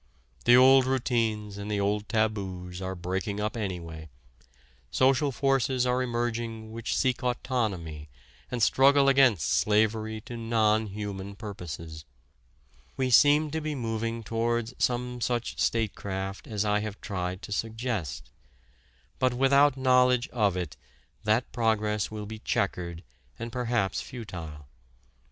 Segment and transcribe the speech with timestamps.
[0.45, 4.09] The old routines and the old taboos are breaking up anyway,
[4.89, 8.09] social forces are emerging which seek autonomy
[8.49, 12.03] and struggle against slavery to non human purposes.
[12.97, 18.31] We seem to be moving towards some such statecraft as I have tried to suggest.
[19.19, 20.77] But without knowledge of it
[21.25, 23.03] that progress will be checkered
[23.37, 24.65] and perhaps futile.